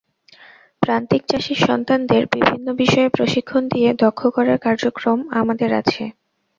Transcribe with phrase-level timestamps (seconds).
[0.81, 6.03] প্রান্তিক চাষির সন্তানদের বিভিন্ন বিষয়ে প্রশিক্ষণ দিয়ে দক্ষ করার কার্যক্রম আমাদের আছে।